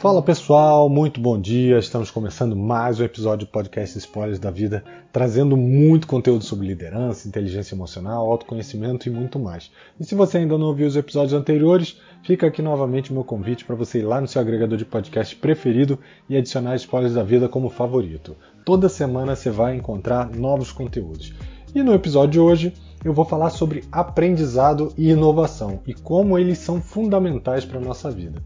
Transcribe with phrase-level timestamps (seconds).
[0.00, 1.78] Fala pessoal, muito bom dia.
[1.78, 7.28] Estamos começando mais um episódio do podcast Spoilers da Vida, trazendo muito conteúdo sobre liderança,
[7.28, 9.70] inteligência emocional, autoconhecimento e muito mais.
[10.00, 13.62] E se você ainda não ouviu os episódios anteriores, fica aqui novamente o meu convite
[13.62, 15.98] para você ir lá no seu agregador de podcast preferido
[16.30, 18.34] e adicionar Spoilers da Vida como favorito.
[18.64, 21.34] Toda semana você vai encontrar novos conteúdos.
[21.74, 22.72] E no episódio de hoje
[23.04, 28.10] eu vou falar sobre aprendizado e inovação e como eles são fundamentais para a nossa
[28.10, 28.42] vida.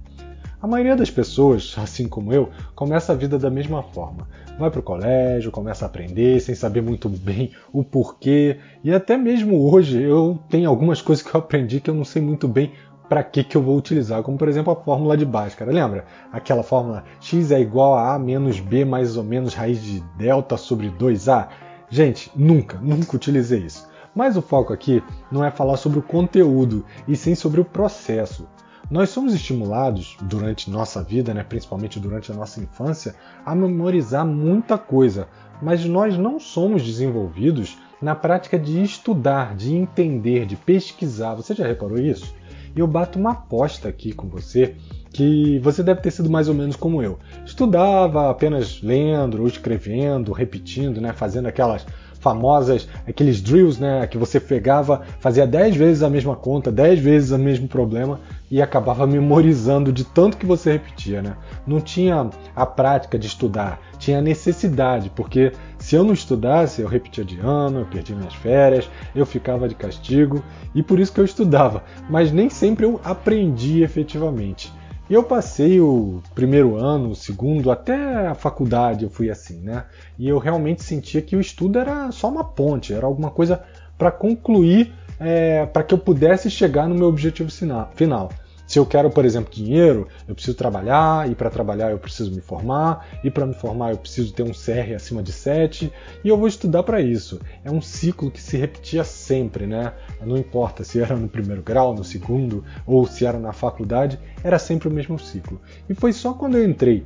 [0.64, 4.26] A maioria das pessoas, assim como eu, começa a vida da mesma forma.
[4.58, 9.14] Vai para o colégio, começa a aprender sem saber muito bem o porquê, e até
[9.14, 12.72] mesmo hoje eu tenho algumas coisas que eu aprendi que eu não sei muito bem
[13.10, 15.70] para que, que eu vou utilizar, como por exemplo a fórmula de Bhaskara.
[15.70, 16.06] Lembra?
[16.32, 20.56] Aquela fórmula x é igual a a menos b mais ou menos raiz de delta
[20.56, 21.46] sobre 2a?
[21.90, 23.86] Gente, nunca, nunca utilizei isso.
[24.14, 28.48] Mas o foco aqui não é falar sobre o conteúdo, e sim sobre o processo.
[28.90, 34.76] Nós somos estimulados durante nossa vida, né, principalmente durante a nossa infância, a memorizar muita
[34.76, 35.26] coisa,
[35.62, 41.34] mas nós não somos desenvolvidos na prática de estudar, de entender, de pesquisar.
[41.34, 42.34] Você já reparou isso?
[42.76, 44.74] Eu bato uma aposta aqui com você
[45.10, 47.18] que você deve ter sido mais ou menos como eu.
[47.46, 51.86] Estudava apenas lendo ou escrevendo, repetindo, né, fazendo aquelas
[52.24, 57.30] famosas, aqueles drills, né, que você pegava, fazia 10 vezes a mesma conta, 10 vezes
[57.32, 58.18] o mesmo problema
[58.50, 61.36] e acabava memorizando de tanto que você repetia, né?
[61.66, 66.88] Não tinha a prática de estudar, tinha a necessidade, porque se eu não estudasse, eu
[66.88, 70.42] repetia de ano, eu perdia minhas férias, eu ficava de castigo,
[70.74, 74.72] e por isso que eu estudava, mas nem sempre eu aprendi efetivamente.
[75.08, 79.84] E eu passei o primeiro ano, o segundo, até a faculdade eu fui assim, né?
[80.18, 83.62] E eu realmente sentia que o estudo era só uma ponte, era alguma coisa
[83.98, 87.50] para concluir, é, para que eu pudesse chegar no meu objetivo
[87.94, 88.30] final.
[88.66, 92.40] Se eu quero, por exemplo, dinheiro, eu preciso trabalhar, e para trabalhar eu preciso me
[92.40, 95.92] formar, e para me formar eu preciso ter um CR acima de 7,
[96.24, 97.40] e eu vou estudar para isso.
[97.62, 99.92] É um ciclo que se repetia sempre, né?
[100.24, 104.58] Não importa se era no primeiro grau, no segundo, ou se era na faculdade, era
[104.58, 105.60] sempre o mesmo ciclo.
[105.88, 107.04] E foi só quando eu entrei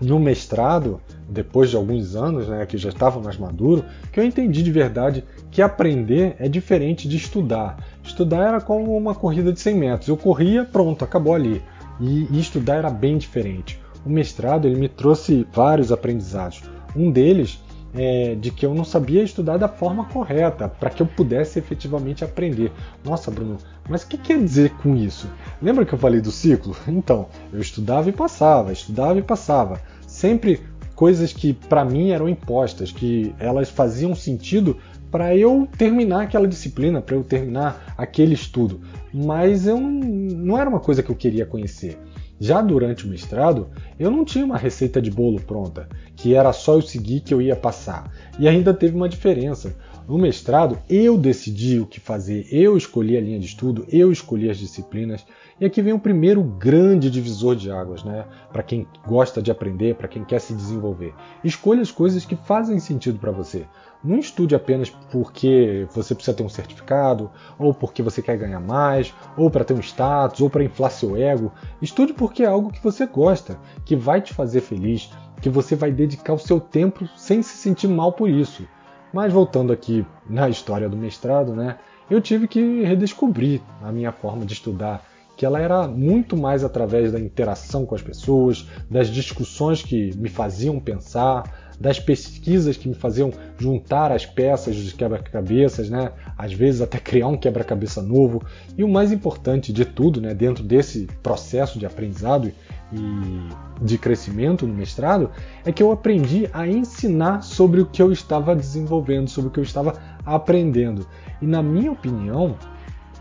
[0.00, 4.62] no mestrado, depois de alguns anos, né, que já estava mais maduro, que eu entendi
[4.62, 7.78] de verdade que aprender é diferente de estudar.
[8.02, 10.08] Estudar era como uma corrida de 100 metros.
[10.08, 11.62] Eu corria, pronto, acabou ali.
[12.00, 13.78] E, e estudar era bem diferente.
[14.04, 16.62] O mestrado ele me trouxe vários aprendizados.
[16.96, 17.60] Um deles
[17.94, 22.24] é de que eu não sabia estudar da forma correta, para que eu pudesse efetivamente
[22.24, 22.70] aprender.
[23.04, 23.58] Nossa, Bruno,
[23.88, 25.28] mas o que quer dizer com isso?
[25.60, 26.76] Lembra que eu falei do ciclo?
[27.00, 29.80] Então, eu estudava e passava, estudava e passava.
[30.06, 30.60] Sempre
[30.94, 34.76] coisas que para mim eram impostas, que elas faziam sentido
[35.10, 38.82] para eu terminar aquela disciplina, para eu terminar aquele estudo.
[39.12, 41.98] Mas eu não, não era uma coisa que eu queria conhecer.
[42.40, 43.68] Já durante o mestrado,
[43.98, 45.86] eu não tinha uma receita de bolo pronta,
[46.16, 48.10] que era só eu seguir que eu ia passar.
[48.38, 49.76] E ainda teve uma diferença.
[50.10, 54.50] No mestrado, eu decidi o que fazer, eu escolhi a linha de estudo, eu escolhi
[54.50, 55.24] as disciplinas.
[55.60, 58.26] E aqui vem o primeiro grande divisor de águas, né?
[58.52, 61.14] Para quem gosta de aprender, para quem quer se desenvolver.
[61.44, 63.68] Escolha as coisas que fazem sentido para você.
[64.02, 69.14] Não estude apenas porque você precisa ter um certificado, ou porque você quer ganhar mais,
[69.36, 71.52] ou para ter um status, ou para inflar seu ego.
[71.80, 75.08] Estude porque é algo que você gosta, que vai te fazer feliz,
[75.40, 78.66] que você vai dedicar o seu tempo sem se sentir mal por isso.
[79.12, 81.78] Mas voltando aqui na história do mestrado, né,
[82.10, 85.04] eu tive que redescobrir a minha forma de estudar,
[85.36, 90.28] que ela era muito mais através da interação com as pessoas, das discussões que me
[90.28, 96.12] faziam pensar, das pesquisas que me faziam juntar as peças dos quebra-cabeças, né?
[96.36, 98.42] às vezes até criar um quebra-cabeça novo.
[98.76, 100.34] E o mais importante de tudo, né?
[100.34, 102.52] dentro desse processo de aprendizado
[102.92, 105.30] e de crescimento no mestrado,
[105.64, 109.60] é que eu aprendi a ensinar sobre o que eu estava desenvolvendo, sobre o que
[109.60, 109.94] eu estava
[110.26, 111.06] aprendendo.
[111.40, 112.56] E na minha opinião,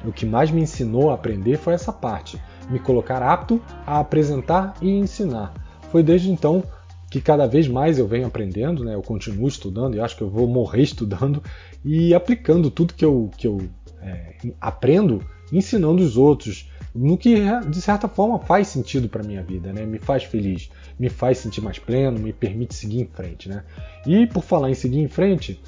[0.03, 4.73] o que mais me ensinou a aprender foi essa parte, me colocar apto a apresentar
[4.81, 5.53] e ensinar.
[5.91, 6.63] Foi desde então
[7.09, 8.93] que cada vez mais eu venho aprendendo, né?
[8.93, 11.41] eu continuo estudando e acho que eu vou morrer estudando
[11.83, 13.59] e aplicando tudo que eu, que eu
[14.01, 17.35] é, aprendo, ensinando os outros, no que
[17.67, 19.85] de certa forma faz sentido para minha vida, né?
[19.85, 20.69] me faz feliz,
[20.99, 23.49] me faz sentir mais pleno, me permite seguir em frente.
[23.49, 23.63] Né?
[24.05, 25.59] E por falar em seguir em frente,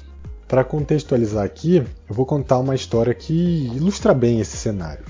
[0.52, 3.32] para contextualizar aqui, eu vou contar uma história que
[3.74, 5.04] ilustra bem esse cenário.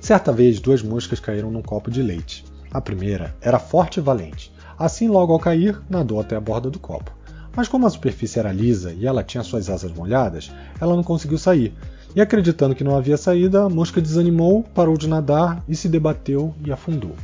[0.00, 2.44] Certa vez, duas moscas caíram num copo de leite.
[2.72, 4.52] A primeira era forte e valente,
[4.82, 7.16] Assim, logo ao cair, nadou até a borda do copo.
[7.54, 10.50] Mas como a superfície era lisa e ela tinha suas asas molhadas,
[10.80, 11.72] ela não conseguiu sair.
[12.16, 16.52] E acreditando que não havia saída, a mosca desanimou, parou de nadar e se debateu
[16.66, 17.14] e afundou.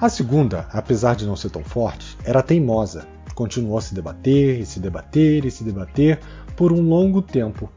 [0.00, 3.08] A segunda, apesar de não ser tão forte, era teimosa.
[3.34, 6.20] Continuou a se debater e se debater e se debater
[6.56, 7.68] por um longo tempo.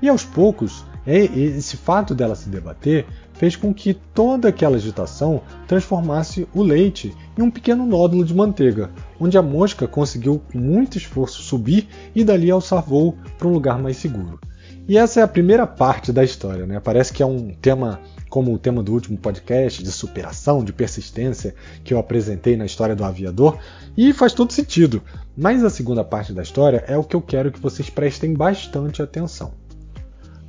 [0.00, 0.82] E aos poucos,
[1.18, 7.42] esse fato dela se debater fez com que toda aquela agitação transformasse o leite em
[7.42, 12.50] um pequeno nódulo de manteiga, onde a mosca conseguiu com muito esforço subir e dali
[12.50, 14.38] alçar voo para um lugar mais seguro.
[14.86, 16.80] E essa é a primeira parte da história, né?
[16.80, 21.54] Parece que é um tema como o tema do último podcast, de superação, de persistência,
[21.82, 23.58] que eu apresentei na história do aviador,
[23.96, 25.02] e faz todo sentido.
[25.36, 29.02] Mas a segunda parte da história é o que eu quero que vocês prestem bastante
[29.02, 29.52] atenção.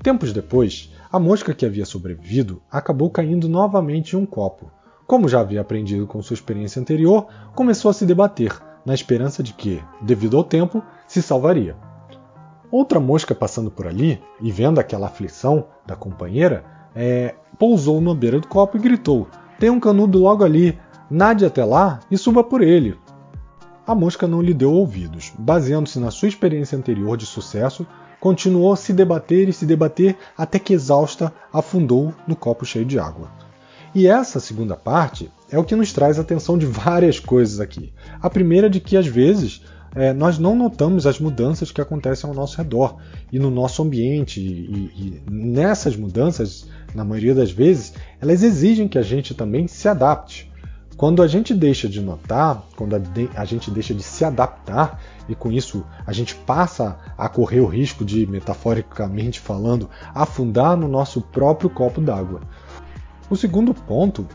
[0.04, 4.72] Tempos depois, a mosca que havia sobrevivido acabou caindo novamente em um copo.
[5.06, 8.52] Como já havia aprendido com sua experiência anterior, começou a se debater,
[8.84, 11.76] na esperança de que, devido ao tempo, se salvaria.
[12.72, 16.64] Outra mosca passando por ali e vendo aquela aflição da companheira,
[16.96, 19.28] é, pousou na beira do copo e gritou:
[19.60, 20.80] Tem um canudo logo ali,
[21.12, 22.98] nade até lá e suba por ele.
[23.86, 25.32] A mosca não lhe deu ouvidos.
[25.38, 27.86] Baseando-se na sua experiência anterior de sucesso,
[28.22, 33.00] continuou a se debater e se debater até que exausta afundou no copo cheio de
[33.00, 33.30] água.
[33.94, 37.92] E essa segunda parte é o que nos traz atenção de várias coisas aqui.
[38.22, 39.64] A primeira de que às vezes
[39.96, 42.98] é, nós não notamos as mudanças que acontecem ao nosso redor
[43.32, 44.40] e no nosso ambiente.
[44.40, 49.88] E, e, nessas mudanças, na maioria das vezes, elas exigem que a gente também se
[49.88, 50.51] adapte.
[50.98, 52.96] Quando a gente deixa de notar, quando
[53.36, 57.66] a, gente deixa de se adaptar, e com isso a gente passa a correr o
[57.66, 62.42] risco de, metaforicamente falando, afundar no nosso próprio copo d'água.
[63.30, 64.28] O segundo ponto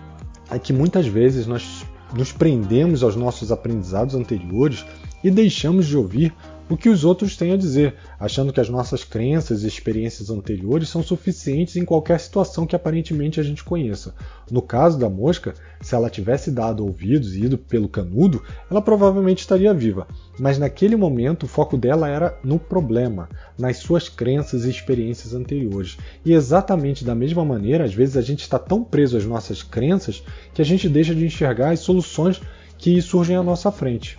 [0.50, 4.84] é que muitas vezes nós nos prendemos aos nossos aprendizados anteriores
[5.22, 6.32] e deixamos de ouvir
[6.68, 10.88] o que os outros têm a dizer, achando que as nossas crenças e experiências anteriores
[10.88, 14.14] são suficientes em qualquer situação que aparentemente a gente conheça.
[14.50, 19.40] No caso da mosca, se ela tivesse dado ouvidos e ido pelo canudo, ela provavelmente
[19.40, 20.08] estaria viva.
[20.38, 25.96] Mas naquele momento o foco dela era no problema, nas suas crenças e experiências anteriores.
[26.24, 30.22] E exatamente da mesma maneira, às vezes a gente está tão preso às nossas crenças
[30.52, 32.40] que a gente deixa de enxergar as soluções
[32.76, 34.18] que surgem à nossa frente.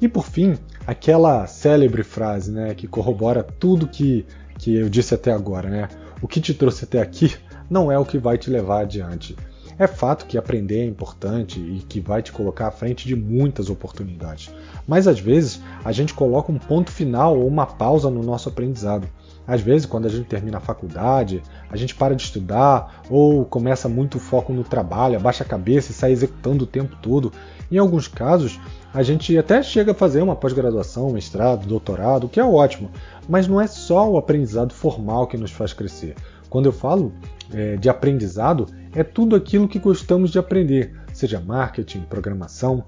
[0.00, 4.26] E por fim, aquela célebre frase né, que corrobora tudo que,
[4.58, 5.88] que eu disse até agora, né?
[6.20, 7.34] O que te trouxe até aqui
[7.68, 9.36] não é o que vai te levar adiante.
[9.78, 13.68] É fato que aprender é importante e que vai te colocar à frente de muitas
[13.68, 14.54] oportunidades.
[14.86, 19.08] Mas às vezes a gente coloca um ponto final ou uma pausa no nosso aprendizado.
[19.46, 23.88] Às vezes, quando a gente termina a faculdade, a gente para de estudar ou começa
[23.88, 27.30] muito foco no trabalho, abaixa a cabeça e sai executando o tempo todo.
[27.70, 28.58] Em alguns casos,
[28.92, 32.90] a gente até chega a fazer uma pós-graduação, mestrado, doutorado, o que é ótimo,
[33.28, 36.14] mas não é só o aprendizado formal que nos faz crescer.
[36.54, 37.12] Quando eu falo
[37.52, 42.84] é, de aprendizado, é tudo aquilo que gostamos de aprender, seja marketing, programação,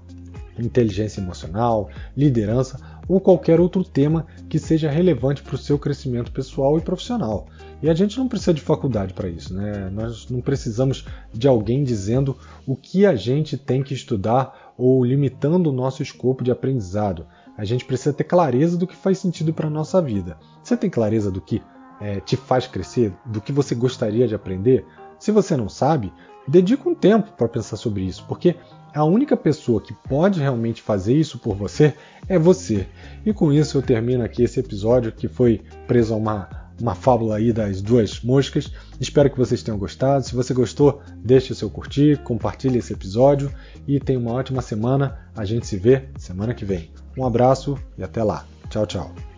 [0.57, 2.79] inteligência emocional, liderança
[3.09, 7.47] ou qualquer outro tema que seja relevante para o seu crescimento pessoal e profissional.
[7.83, 9.89] E a gente não precisa de faculdade para isso, né?
[9.91, 15.71] Nós não precisamos de alguém dizendo o que a gente tem que estudar ou limitando
[15.71, 17.27] o nosso escopo de aprendizado.
[17.57, 20.37] A gente precisa ter clareza do que faz sentido para a nossa vida.
[20.63, 21.61] Você tem clareza do que
[21.99, 24.85] é, te faz crescer, do que você gostaria de aprender?
[25.19, 26.13] Se você não sabe,
[26.47, 28.55] dedique um tempo para pensar sobre isso, porque
[28.93, 31.93] a única pessoa que pode realmente fazer isso por você
[32.27, 32.87] é você.
[33.25, 36.49] E com isso eu termino aqui esse episódio que foi preso a uma,
[36.81, 38.71] uma fábula aí das duas moscas.
[38.99, 40.25] Espero que vocês tenham gostado.
[40.25, 43.51] Se você gostou, deixe seu curtir, compartilhe esse episódio
[43.87, 45.19] e tenha uma ótima semana.
[45.35, 46.89] A gente se vê semana que vem.
[47.17, 48.45] Um abraço e até lá.
[48.69, 49.36] Tchau, tchau.